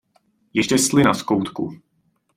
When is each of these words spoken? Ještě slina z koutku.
Ještě 0.53 0.77
slina 0.79 1.13
z 1.13 1.21
koutku. 1.21 1.73